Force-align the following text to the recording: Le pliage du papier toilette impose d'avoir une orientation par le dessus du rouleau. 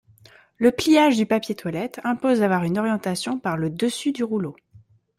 Le 0.57 0.71
pliage 0.71 1.15
du 1.15 1.27
papier 1.27 1.53
toilette 1.53 2.01
impose 2.03 2.39
d'avoir 2.39 2.63
une 2.63 2.79
orientation 2.79 3.37
par 3.37 3.55
le 3.55 3.69
dessus 3.69 4.11
du 4.11 4.23
rouleau. 4.23 4.55